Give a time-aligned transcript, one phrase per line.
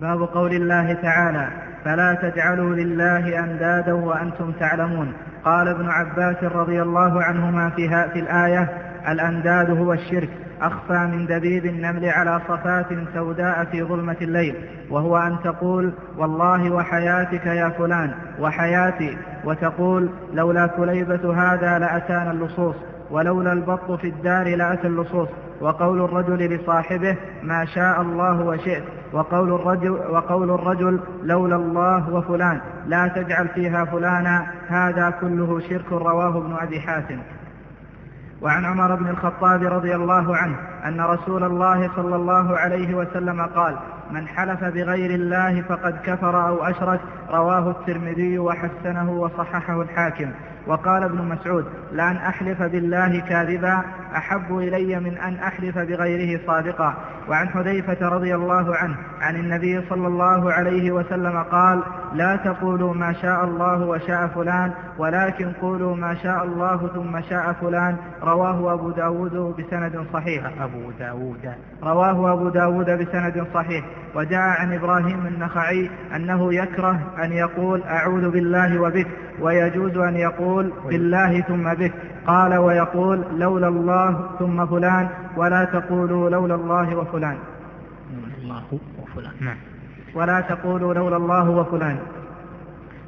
[0.00, 1.48] باب قول الله تعالى
[1.84, 5.12] فلا تجعلوا لله أندادا وأنتم تعلمون
[5.44, 8.68] قال ابن عباس رضي الله عنهما في, في الآية
[9.08, 10.28] الأنداد هو الشرك
[10.62, 14.54] أخفى من دبيب النمل على صفات سوداء في ظلمة الليل
[14.90, 22.76] وهو أن تقول والله وحياتك يا فلان وحياتي وتقول لولا كليبة هذا لأتانا اللصوص
[23.10, 25.28] ولولا البط في الدار لأتى اللصوص
[25.62, 33.08] وقول الرجل لصاحبه ما شاء الله وشئت وقول الرجل, وقول الرجل لولا الله وفلان لا
[33.08, 37.18] تجعل فيها فلانا هذا كله شرك رواه ابن أبي حاتم.
[38.42, 43.76] وعن عمر بن الخطاب رضي الله عنه أن رسول الله صلى الله عليه وسلم قال
[44.10, 47.00] من حلف بغير الله فقد كفر أو أشرك
[47.30, 50.30] رواه الترمذي وحسنه وصححه الحاكم
[50.66, 53.82] وقال ابن مسعود لأن أحلف بالله كاذبا
[54.16, 56.94] أحب إلي من أن أحلف بغيره صادقا.
[57.28, 61.82] وعن حذيفة رضي الله عنه عن النبي صلى الله عليه وسلم قال
[62.14, 67.96] لا تقولوا ما شاء الله وشاء فلان ولكن قولوا ما شاء الله ثم شاء فلان.
[68.22, 70.62] رواه أبو داود بسند صحيح.
[70.62, 71.54] أبو داود.
[71.82, 73.84] رواه أبو داود بسند صحيح.
[74.14, 79.06] وجاء عن إبراهيم النخعي أنه يكره أن يقول أعوذ بالله وبك
[79.40, 81.92] ويجوز أن يقول بالله ثم بك.
[82.26, 87.36] قال ويقول لولا الله ثم فلان ولا تقولوا لولا الله وفلان.
[88.42, 89.32] الله وفلان.
[89.40, 89.71] نعم.
[90.14, 91.98] ولا تقولوا لولا الله وفلان.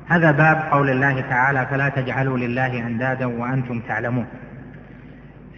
[0.07, 4.27] هذا باب قول الله تعالى فلا تجعلوا لله أندادا وأنتم تعلمون.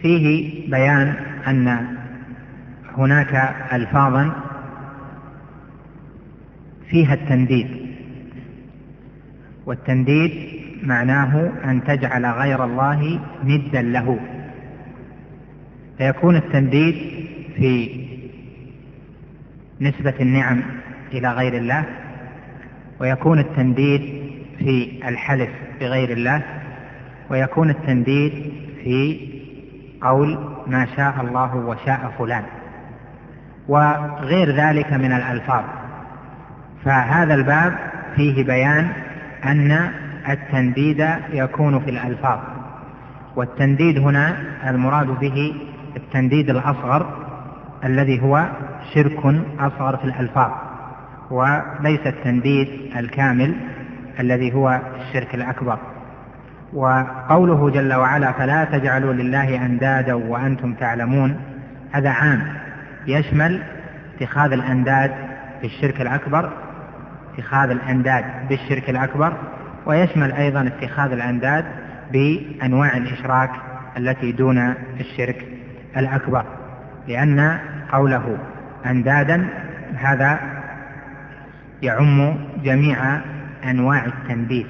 [0.01, 0.25] فيه
[0.71, 1.15] بيان
[1.47, 1.87] أن
[2.97, 4.31] هناك ألفاظا
[6.89, 7.67] فيها التنديد.
[9.65, 10.31] والتنديد
[10.83, 14.19] معناه أن تجعل غير الله ندا له.
[15.97, 16.95] فيكون التنديد
[17.55, 18.07] في
[19.81, 20.76] نسبة النعم
[21.13, 21.83] إلى غير الله
[22.99, 24.01] ويكون التنديد
[24.57, 26.43] في الحلف بغير الله
[27.29, 28.53] ويكون التنديد
[28.83, 29.19] في
[30.01, 32.43] قول ما شاء الله وشاء فلان
[33.67, 35.63] وغير ذلك من الألفاظ.
[36.85, 37.75] فهذا الباب
[38.15, 38.89] فيه بيان
[39.45, 39.91] أن
[40.29, 42.39] التنديد يكون في الألفاظ
[43.35, 44.37] والتنديد هنا
[44.69, 45.55] المراد به
[45.95, 47.27] التنديد الأصغر
[47.83, 48.47] الذي هو
[48.93, 49.25] شرك
[49.59, 50.66] أصغر في الألفاظ.
[51.31, 52.67] وليس التنديد
[52.97, 53.55] الكامل
[54.19, 55.79] الذي هو الشرك الأكبر.
[56.73, 61.39] وقوله جل وعلا فلا تجعلوا لله أندادا وأنتم تعلمون
[61.91, 62.43] هذا عام
[63.07, 63.63] يشمل
[64.15, 65.11] اتخاذ الأنداد
[65.61, 66.53] في الشرك الأكبر
[67.33, 69.33] اتخاذ الأنداد بالشرك الأكبر
[69.85, 71.65] ويشمل أيضا اتخاذ الأنداد
[72.11, 73.51] بأنواع الإشراك
[73.97, 75.45] التي دون الشرك
[75.97, 76.43] الأكبر.
[77.07, 77.59] لأن
[77.91, 78.37] قوله
[78.85, 79.47] أندادا
[79.95, 80.39] هذا
[81.81, 83.21] يعم جميع
[83.63, 84.67] أنواع التنديد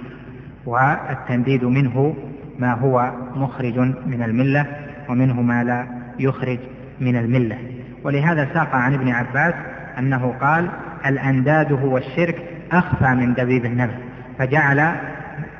[0.66, 2.16] والتنديد منه
[2.60, 4.66] ما هو مخرج من الملة
[5.10, 5.88] ومنه ما لا
[6.20, 6.60] يخرج
[7.02, 7.58] من الملة.
[8.04, 9.54] ولهذا ساق عن ابن عباس
[9.98, 10.70] أنه قال
[11.06, 12.36] الأنداد هو الشرك
[12.72, 13.96] أخفى من دبيب النمل
[14.40, 14.96] فجعل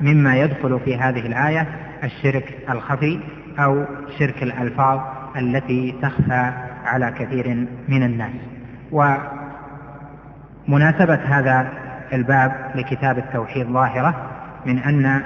[0.00, 1.66] مما يدخل في هذه الآية
[2.04, 3.20] الشرك الخفي
[3.58, 3.84] أو
[4.18, 5.00] شرك الألفاظ
[5.36, 6.52] التي تخفى
[6.84, 8.32] على كثير من الناس.
[10.68, 11.68] ومناسبة هذا
[12.12, 14.14] الباب لكتاب التوحيد ظاهرة
[14.66, 15.22] من أن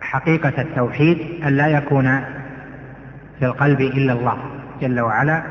[0.00, 2.20] حقيقة التوحيد أن لا يكون
[3.38, 4.38] في القلب إلا الله
[4.80, 5.42] جل وعلا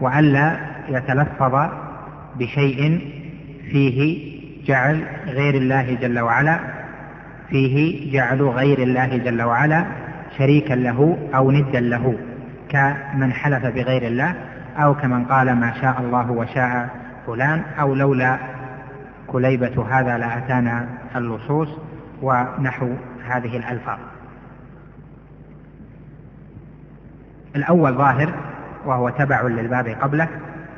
[0.00, 0.56] وألا
[0.88, 1.68] يتلفظ
[2.38, 3.00] بشيء
[3.70, 4.26] فيه
[4.66, 6.58] جعل غير الله جل وعلا
[7.48, 9.84] فيه جعل غير الله جل وعلا
[10.38, 12.14] شريكا له أو ندا له
[12.68, 14.34] كمن حلف بغير الله
[14.76, 18.38] أو كمن قال ما شاء الله وشاء فلان أو لولا
[19.26, 21.68] كليبة هذا لأتانا اللصوص
[22.22, 22.90] ونحو
[23.28, 23.98] هذه الألفاظ.
[27.56, 28.34] الأول ظاهر
[28.86, 30.28] وهو تبع للباب قبله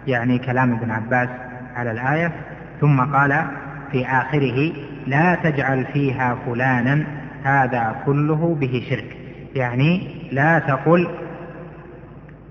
[0.07, 1.29] يعني كلام ابن عباس
[1.77, 2.33] على الآية
[2.81, 3.45] ثم قال
[3.93, 4.73] في آخره
[5.07, 7.05] لا تجعل فيها فلانا
[7.45, 9.17] هذا كله به شرك.
[9.55, 11.09] يعني لا تقل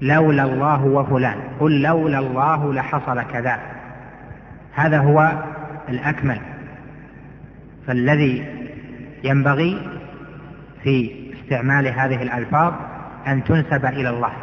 [0.01, 3.76] لولا الله وفلان قل لولا الله لحصل كذا.
[4.77, 5.43] هذا هو
[5.89, 6.39] الأكمل.
[7.87, 8.45] فالذي
[9.23, 9.99] ينبغي
[10.83, 12.73] في استعمال هذه الألفاظ
[13.27, 14.33] أن تنسب إلى الله.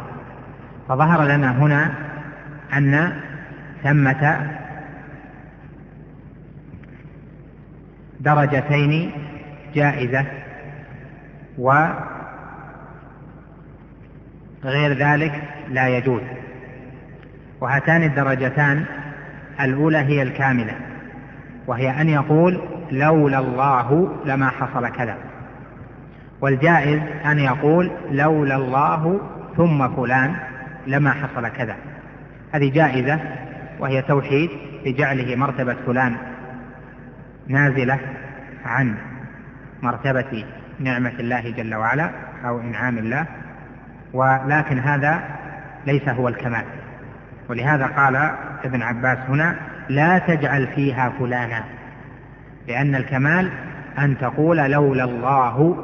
[0.89, 1.91] فظهر لنا هنا
[2.73, 3.21] أن
[3.83, 4.51] ثمة
[8.19, 9.11] درجتين
[9.75, 10.25] جائزة
[11.57, 12.03] وغير
[14.93, 16.21] ذلك لا يجوز.
[17.61, 18.85] وهاتان الدرجتان
[19.61, 20.75] الأولى هي الكاملة
[21.67, 22.61] وهي أن يقول
[22.91, 25.17] لولا الله لما حصل كذا.
[26.41, 29.21] والجائز أن يقول لولا الله
[29.57, 30.35] ثم فلان
[30.87, 31.75] لما حصل كذا.
[32.51, 33.19] هذه جائزة
[33.79, 34.49] وهي توحيد
[34.85, 36.15] بجعله مرتبة فلان
[37.47, 37.99] نازلة
[38.65, 38.95] عن
[39.81, 40.45] مرتبة
[40.79, 42.11] نعمة الله جل وعلا
[42.45, 43.25] أو إنعام الله.
[44.13, 45.23] ولكن هذا
[45.87, 46.63] ليس هو الكمال.
[47.49, 48.31] ولهذا قال
[48.65, 49.55] ابن عباس هنا
[49.89, 51.63] لا تجعل فيها فلانا.
[52.67, 53.49] لأن الكمال
[53.99, 55.77] أن تقول لولا الله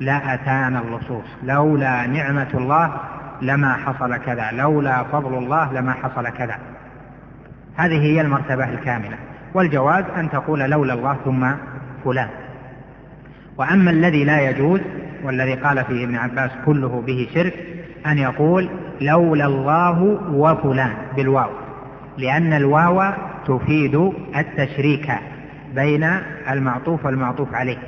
[0.00, 2.92] لا أتانا اللصوص لولا نعمة الله
[3.42, 6.58] لما حصل كذا لولا فضل الله لما حصل كذا.
[7.76, 9.16] هذه هي المرتبة الكاملة.
[9.54, 11.50] والجواز أن تقول لولا الله ثم
[12.04, 12.28] فلان.
[13.56, 14.80] وأما الذي لا يجوز
[15.24, 17.54] والذي قال فيه ابن عباس كله به شرك
[18.06, 18.68] أن يقول
[19.00, 21.50] لولا الله وفلان بالواو.
[22.18, 23.12] لأن الواو
[23.46, 25.12] تفيد التشريك
[25.74, 26.10] بين
[26.50, 27.78] المعطوف والمعطوف عليه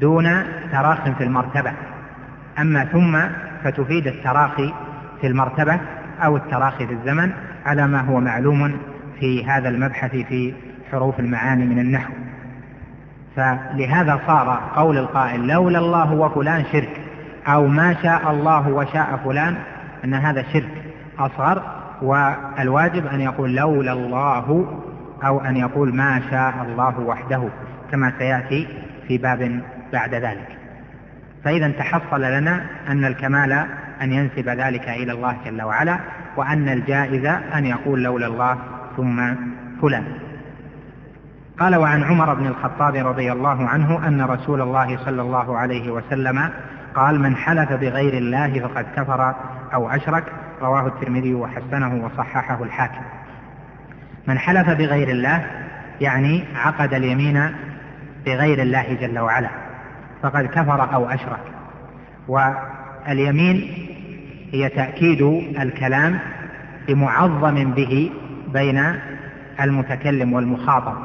[0.00, 0.42] دون
[0.72, 1.72] تراخ في المرتبة.
[2.58, 3.20] أما ثم
[3.64, 4.74] فتفيد التراخي
[5.20, 5.80] في المرتبة
[6.24, 7.30] أو التراخي في الزمن
[7.66, 8.76] على ما هو معلوم
[9.20, 10.54] في هذا المبحث في
[10.90, 12.12] حروف المعاني من النحو.
[13.36, 17.00] فلهذا صار قول القائل لولا الله وفلان شرك
[17.46, 19.56] أو ما شاء الله وشاء فلان
[20.04, 20.82] أن هذا شرك
[21.18, 24.78] أصغر والواجب أن يقول لولا الله
[25.24, 27.48] أو أن يقول ما شاء الله وحده
[27.90, 28.68] كما سيأتي
[29.08, 29.60] في باب
[29.92, 30.58] بعد ذلك.
[31.44, 33.52] فإذا تحصل لنا أن الكمال
[34.02, 35.98] أن ينسب ذلك إلى الله جل وعلا
[36.36, 37.24] وأن الجائز
[37.54, 38.58] أن يقول لولا الله
[38.96, 39.34] ثم
[39.82, 40.04] فلان.
[41.60, 46.50] قال وعن عمر بن الخطاب رضي الله عنه أن رسول الله صلى الله عليه وسلم
[46.94, 49.34] قال من حلف بغير الله فقد كفر
[49.74, 50.24] أو أشرك
[50.62, 53.02] رواه الترمذي وحسنه وصححه الحاكم.
[54.26, 55.46] من حلف بغير الله
[56.00, 57.50] يعني عقد اليمين
[58.26, 59.48] بغير الله جل وعلا
[60.22, 61.42] فقد كفر أو أشرك.
[62.28, 63.86] واليمين
[64.52, 65.22] هي تأكيد
[65.60, 66.18] الكلام
[66.88, 68.10] بمعظم به
[68.52, 68.94] بين
[69.60, 70.96] المتكلم والمخاطب.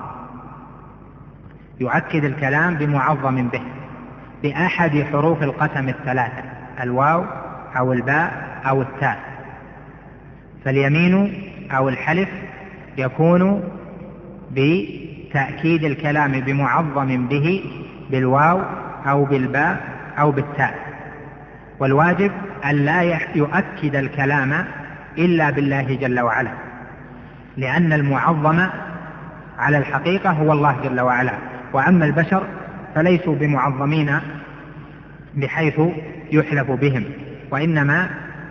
[1.79, 3.61] يؤكد الكلام بمعظم به
[4.43, 6.43] بأحد حروف القسم الثلاثة
[6.81, 7.25] الواو
[7.77, 9.34] أو الباء أو التاء.
[10.65, 11.33] فاليمين
[11.71, 12.29] أو الحلف
[12.97, 13.63] يكون
[14.51, 17.63] بتأكيد الكلام بمعظم به
[18.11, 18.61] بالواو
[19.05, 19.81] أو بالباء
[20.19, 20.75] أو بالتاء.
[21.79, 22.31] والواجب
[22.65, 23.01] أن لا
[23.35, 24.65] يؤكد الكلام
[25.17, 26.51] إلا بالله جل وعلا
[27.57, 28.67] لأن المعظم
[29.57, 31.33] على الحقيقة هو الله جل وعلا.
[31.73, 32.43] وأما البشر
[32.95, 34.19] فليسوا بمعظمين
[35.35, 35.81] بحيث
[36.31, 37.03] يحلف بهم
[37.51, 38.09] وإنما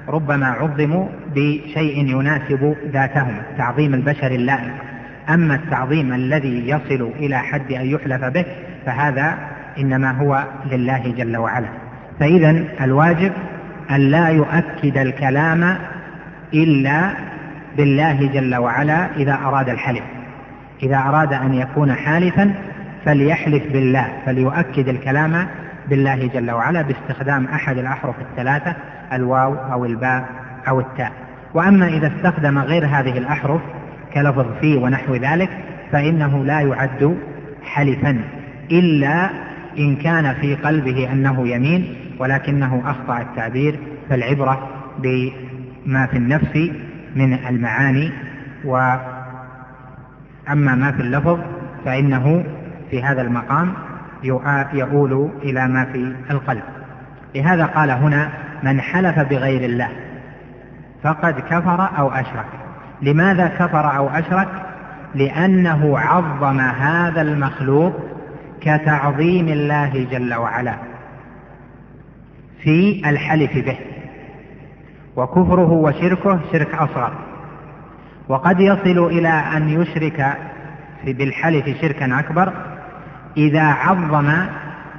[0.09, 4.75] ربما عظموا بشيء يناسب ذاتهم تعظيم البشر اللائق
[5.29, 8.45] أما التعظيم الذي يصل إلى حد أن يحلف به
[8.87, 9.39] فهذا
[9.79, 11.69] إنما هو لله جل وعلا.
[12.21, 13.33] فإذا الواجب
[13.91, 15.77] أن لا يؤكد الكلام
[16.55, 17.11] إلا
[17.77, 20.03] بالله جل وعلا إذا أراد الحلف.
[20.83, 22.55] إذا أراد أن يكون حالفا
[23.05, 25.47] فليحلف بالله فليؤكد الكلام
[25.89, 28.75] بالله جل وعلا باستخدام أحد الأحرف الثلاثة
[29.13, 30.25] الواو أو الباء
[30.69, 31.24] أو التاء.
[31.55, 33.61] وأما إذا استخدم غير هذه الأحرف
[34.15, 35.51] كلفظ في ونحو ذلك
[35.93, 37.17] فإنه لا يعد
[37.65, 38.21] حلفا
[38.71, 39.31] إلا
[39.79, 43.79] إن كان في قلبه أنه يمين ولكنه أخطأ التعبير
[44.11, 44.69] فالعبرة
[44.99, 46.71] بما في النفس
[47.17, 48.11] من المعاني.
[48.65, 49.15] وأما
[50.75, 51.39] ما في اللفظ
[51.85, 52.45] فإنه
[52.91, 53.73] في هذا المقام
[54.73, 56.63] يؤول إلى ما في القلب.
[57.35, 58.31] لهذا قال هنا
[58.63, 59.89] من حلف بغير الله
[61.05, 62.47] فقد كفر أو أشرك.
[63.03, 64.49] لماذا كفر أو أشرك؟
[65.15, 67.93] لأنه عظم هذا المخلوق
[68.61, 70.75] كتعظيم الله جل وعلا
[72.63, 73.79] في الحلف به.
[75.17, 77.13] وكفره وشركه شرك أصغر.
[78.29, 80.37] وقد يصل إلى أن يشرك
[81.07, 82.53] بالحلف شركا أكبر
[83.37, 84.33] إذا عظم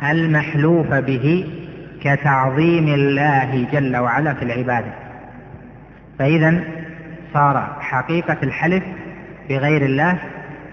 [0.04, 1.48] المحلوف به
[2.02, 5.05] كتعظيم الله جل وعلا في العبادة.
[6.20, 6.64] فإذا
[7.34, 8.84] صار حقيقة الحلف
[9.50, 10.18] بغير الله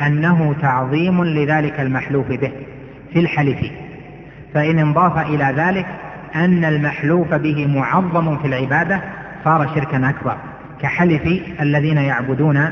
[0.01, 2.53] أنه تعظيم لذلك المحلوف به
[3.13, 3.59] في الحلف.
[4.55, 5.87] فإن انضاف إلى ذلك
[6.35, 9.01] أن المحلوف به معظم في العبادة
[9.45, 10.37] صار شركا أكبر
[10.81, 12.69] كحلف الذين يعبدون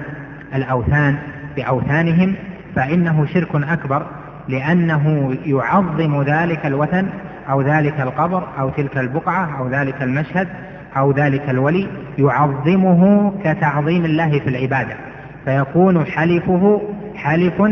[0.54, 1.16] الأوثان
[1.56, 2.34] بأوثانهم
[2.76, 4.06] فإنه شرك أكبر
[4.48, 7.06] لأنه يعظم ذلك الوثن
[7.50, 10.48] أو ذلك القبر أو تلك البقعة أو ذلك المشهد
[10.96, 11.86] أو ذلك الولي
[12.18, 14.94] يعظمه كتعظيم الله في العبادة.
[15.44, 16.82] فيكون حلفه
[17.14, 17.62] حلف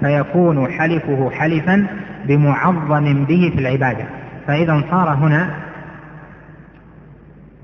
[0.00, 1.86] فيكون حلفه حلفا
[2.24, 4.04] بمعظم به في العبادة.
[4.46, 5.50] فإذا صار هنا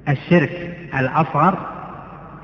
[0.09, 1.59] الشرك الأصغر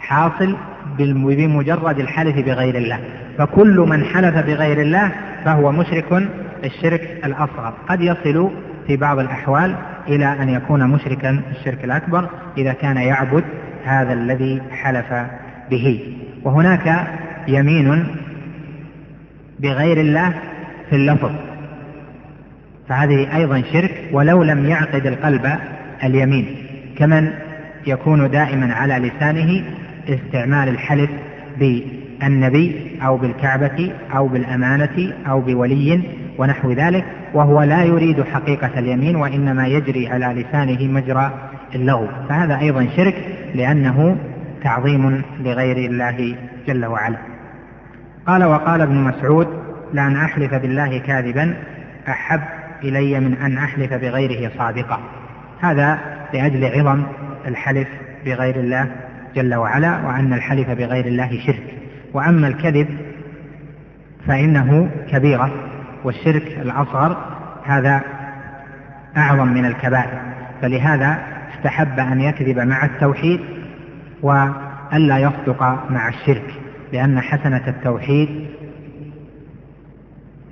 [0.00, 0.56] حاصل
[0.98, 3.00] بمجرد الحلف بغير الله.
[3.38, 5.12] فكل من حلف بغير الله
[5.44, 6.28] فهو مشرك
[6.64, 7.74] الشرك الأصغر.
[7.88, 8.50] قد يصل
[8.86, 9.74] في بعض الأحوال
[10.08, 13.44] إلى أن يكون مشركا الشرك الأكبر إذا كان يعبد
[13.84, 15.12] هذا الذي حلف
[15.70, 16.16] به.
[16.44, 17.06] وهناك
[17.48, 18.06] يمين
[19.60, 20.34] بغير الله
[20.90, 21.32] في اللفظ.
[22.88, 25.58] فهذه أيضا شرك ولو لم يعقد القلب
[26.04, 26.56] اليمين.
[26.98, 27.30] كمن
[27.86, 29.64] يكون دائما على لسانه
[30.08, 31.10] استعمال الحلف
[31.58, 36.00] بالنبي أو بالكعبة أو بالأمانة أو بولي
[36.38, 37.04] ونحو ذلك
[37.35, 41.32] وهو لا يريد حقيقة اليمين وإنما يجري على لسانه مجرى
[41.75, 42.08] اللغو.
[42.28, 43.14] فهذا أيضا شرك
[43.54, 44.16] لأنه
[44.62, 47.18] تعظيم لغير الله جل وعلا.
[48.26, 49.49] قال وقال ابن مسعود
[49.92, 51.56] لأن أحلف بالله كاذبا
[52.08, 52.40] أحب
[52.85, 55.00] إلي من أن أحلف بغيره صادقا.
[55.61, 55.99] هذا
[56.35, 57.02] لأجل عظم
[57.47, 57.88] الحلف
[58.25, 58.87] بغير الله
[59.37, 61.75] جل وعلا وأن الحلف بغير الله شرك.
[62.14, 62.88] وأما الكذب
[64.26, 65.67] فإنه كبيرة.
[66.05, 67.17] والشرك الأصغر
[67.64, 68.02] هذا
[69.17, 70.21] أعظم من الكبائر.
[70.62, 71.19] فلهذا
[71.59, 73.40] استحب أن يكذب مع التوحيد
[74.23, 76.55] وألا يصدق مع الشرك
[76.93, 78.47] لأن حسنة التوحيد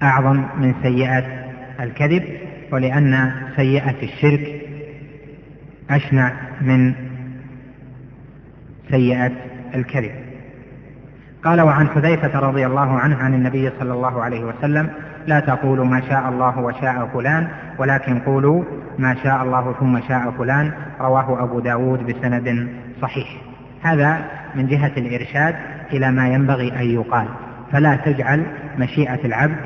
[0.02, 1.24] أعظم من سيئة
[1.80, 2.24] الكذب
[2.72, 4.60] ولأن سيئة الشرك
[5.90, 6.94] أشنع من
[8.90, 9.32] سيئة
[9.74, 10.10] الكذب.
[11.44, 14.90] قال وعن حذيفة رضي الله عنه عن النبي صلى الله عليه وسلم
[15.26, 18.64] لا تقولوا ما شاء الله وشاء فلان ولكن قولوا
[18.98, 22.68] ما شاء الله ثم شاء فلان رواه أبو داود بسند
[23.02, 23.28] صحيح.
[23.82, 24.18] هذا
[24.54, 25.54] من جهة الإرشاد
[25.92, 27.26] إلى ما ينبغي أن يقال.
[27.72, 28.42] فلا تجعل
[28.78, 29.56] مشيئة العبد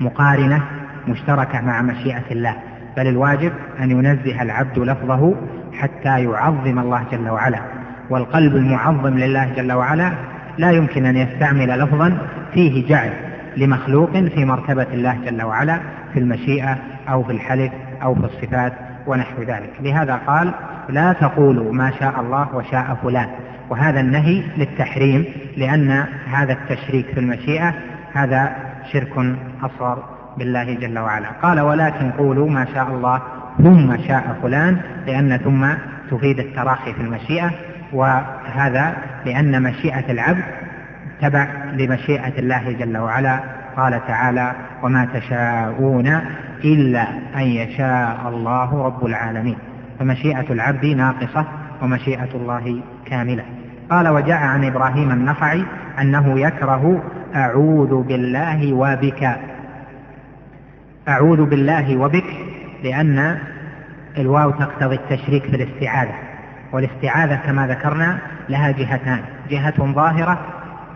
[0.00, 0.62] مقارنة
[1.08, 2.56] مشتركة مع مشيئة الله
[2.96, 5.34] بل الواجب أن ينزه العبد لفظه
[5.72, 7.60] حتى يعظم الله جل وعلا.
[8.10, 10.12] والقلب المعظم لله جل وعلا
[10.58, 12.18] لا يمكن أن يستعمل لفظا
[12.52, 13.23] فيه جعل.
[13.56, 15.80] لمخلوق في مرتبة الله جل وعلا
[16.12, 18.72] في المشيئة أو في الحلف أو في الصفات
[19.06, 19.70] ونحو ذلك.
[19.80, 20.54] لهذا قال
[20.88, 23.28] لا تقولوا ما شاء الله وشاء فلان.
[23.70, 25.24] وهذا النهي للتحريم
[25.56, 27.74] لأن هذا التشريك في المشيئة
[28.12, 28.56] هذا
[28.92, 30.02] شرك أصغر
[30.38, 31.28] بالله جل وعلا.
[31.42, 33.22] قال ولكن قولوا ما شاء الله
[33.58, 35.66] ثم شاء فلان لأن ثم
[36.10, 37.50] تفيد التراخي في المشيئة
[37.92, 38.96] وهذا
[39.26, 40.44] لأن مشيئة العبد
[41.24, 43.40] تبع لمشيئة الله جل وعلا.
[43.76, 44.52] قال تعالى
[44.82, 46.20] وما تشاءون
[46.64, 49.56] إلا أن يشاء الله رب العالمين.
[49.98, 51.46] فمشيئة العبد ناقصة
[51.82, 53.44] ومشيئة الله كاملة.
[53.90, 55.64] قال وجاء عن إبراهيم النخعي
[56.00, 57.02] أنه يكره
[57.34, 59.36] أعوذ بالله وبك.
[61.08, 62.30] أعوذ بالله وبك
[62.84, 63.38] لأن
[64.18, 66.14] الواو تقتضي التشريك في الاستعاذة.
[66.72, 70.38] والاستعاذة كما ذكرنا لها جهتان جهة ظاهرة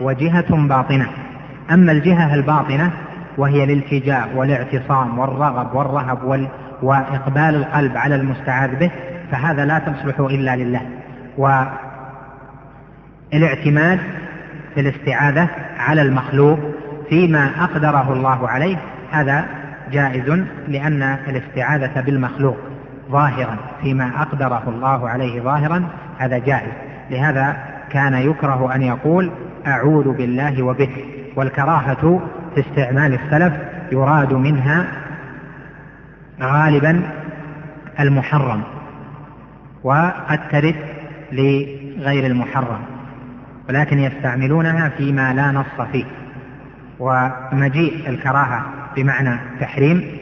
[0.01, 1.07] وجهة باطنة.
[1.71, 2.91] أما الجهة الباطنة
[3.39, 6.49] وهي الالتجاء والاعتصام والرغب والرهب وال...
[6.83, 8.91] وإقبال القلب على المستعاذ به
[9.31, 10.83] فهذا لا تصلح إلا لله.
[13.33, 13.99] والاعتماد
[14.75, 16.59] في الاستعاذة على المخلوق
[17.09, 18.77] فيما أقدره الله عليه
[19.11, 19.45] هذا
[19.93, 22.57] جائز لأن الاستعاذة بالمخلوق
[23.11, 25.85] ظاهرا فيما أقدره الله عليه ظاهرا
[26.19, 26.73] هذا جائز.
[27.11, 27.57] لهذا
[27.91, 29.31] كان يكره أن يقول
[29.67, 31.05] أعوذ بالله وبك
[31.37, 32.21] والكراهة
[32.55, 33.53] في استعمال السلف
[33.93, 34.87] يراد منها
[36.41, 37.03] غالبا
[38.01, 38.63] المحرم
[39.85, 40.77] وقد ترد
[41.33, 42.81] لغير المحرم
[43.69, 46.05] ولكن يستعملونها فيما لا نص فيه.
[46.99, 50.19] ومجيء الكراهة بمعنى تحريم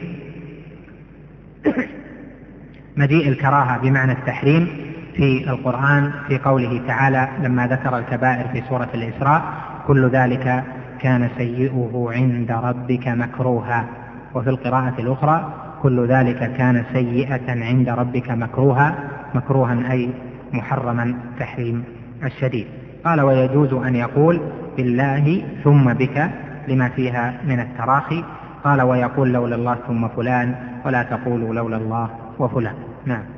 [2.97, 4.67] مجيء الكراهة بمعنى التحريم
[5.17, 9.43] في القرآن في قوله تعالى لما ذكر الكبائر في سورة الإسراء
[9.87, 10.63] كل ذلك
[10.99, 13.85] كان سيئه عند ربك مكروها.
[14.35, 18.95] وفي القراءة الأخرى كل ذلك كان سيئة عند ربك مكروها.
[19.35, 20.09] مكروها أي
[20.53, 21.83] محرما تحريم
[22.23, 22.67] الشديد.
[23.05, 24.41] قال ويجوز أن يقول
[24.77, 26.29] بالله ثم بك
[26.67, 28.23] لما فيها من التراخي.
[28.63, 30.55] قال ويقول لولا الله ثم فلان
[30.85, 32.09] ولا تقولوا لولا الله
[32.39, 32.75] وفلان.
[33.05, 33.36] نعم.